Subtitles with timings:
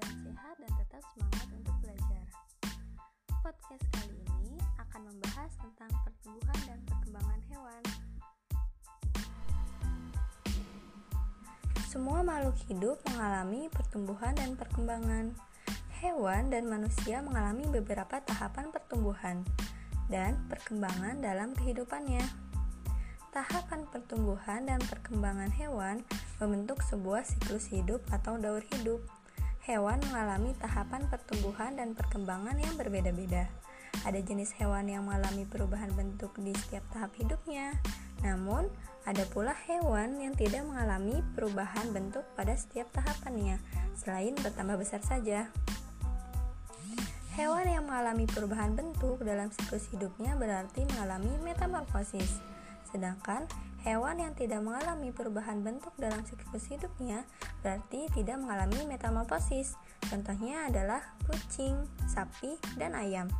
[0.00, 2.24] sehat dan tetap semangat untuk belajar.
[3.44, 7.82] Podcast kali ini akan membahas tentang pertumbuhan dan perkembangan hewan.
[11.92, 15.36] Semua makhluk hidup mengalami pertumbuhan dan perkembangan.
[16.00, 19.44] Hewan dan manusia mengalami beberapa tahapan pertumbuhan
[20.08, 22.24] dan perkembangan dalam kehidupannya.
[23.32, 26.00] Tahapan pertumbuhan dan perkembangan hewan
[26.40, 29.04] membentuk sebuah siklus hidup atau daur hidup.
[29.62, 33.46] Hewan mengalami tahapan pertumbuhan dan perkembangan yang berbeda-beda.
[34.02, 37.78] Ada jenis hewan yang mengalami perubahan bentuk di setiap tahap hidupnya,
[38.26, 38.66] namun
[39.06, 43.62] ada pula hewan yang tidak mengalami perubahan bentuk pada setiap tahapannya,
[43.94, 45.46] selain bertambah besar saja.
[47.38, 52.42] Hewan yang mengalami perubahan bentuk dalam siklus hidupnya berarti mengalami metamorfosis.
[52.90, 53.46] Sedangkan
[53.82, 57.26] hewan yang tidak mengalami perubahan bentuk dalam siklus hidupnya
[57.60, 59.74] berarti tidak mengalami metamorfosis.
[60.06, 61.74] Contohnya adalah kucing,
[62.06, 63.30] sapi, dan ayam.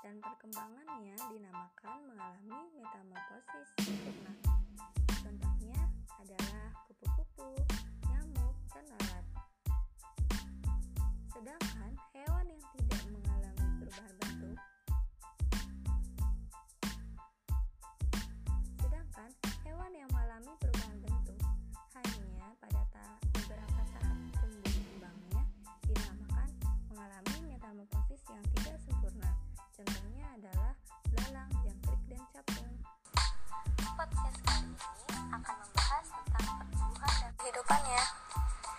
[0.00, 4.32] Dan perkembangannya dinamakan mengalami metamorfosis sempurna.
[5.20, 5.89] Contohnya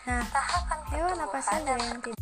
[0.02, 2.21] Nah, tahapan hewan apa saja yang tidak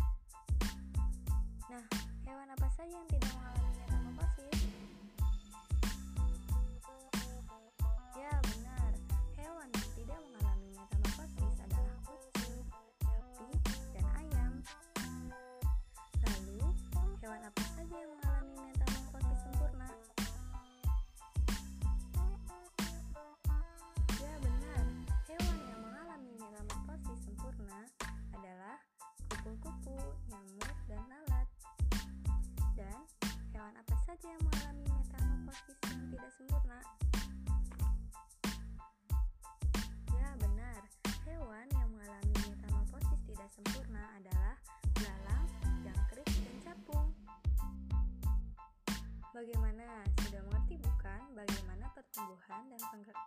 [49.40, 50.04] Bagaimana?
[50.20, 52.80] Sudah mengerti bukan bagaimana pertumbuhan dan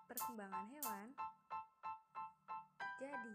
[0.05, 1.07] perkembangan hewan?
[3.01, 3.33] Jadi,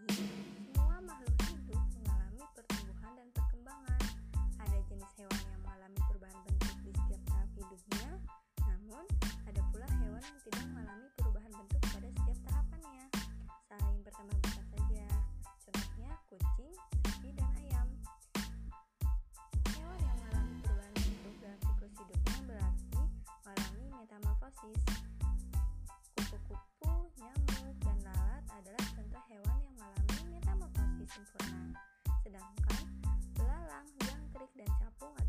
[34.39, 35.28] listrik dan capung atau